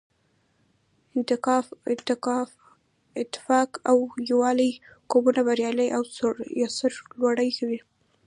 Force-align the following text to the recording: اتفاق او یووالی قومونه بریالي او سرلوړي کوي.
اتفاق 3.21 3.69
او 3.89 3.97
یووالی 4.29 4.71
قومونه 5.11 5.41
بریالي 5.47 5.87
او 5.95 6.01
سرلوړي 6.77 7.49
کوي. 7.57 7.79